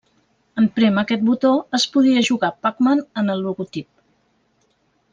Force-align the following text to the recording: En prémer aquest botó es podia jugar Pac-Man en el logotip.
En 0.61 0.69
prémer 0.77 1.01
aquest 1.01 1.25
botó 1.27 1.51
es 1.79 1.85
podia 1.97 2.25
jugar 2.31 2.51
Pac-Man 2.67 3.07
en 3.23 3.33
el 3.37 3.47
logotip. 3.49 3.89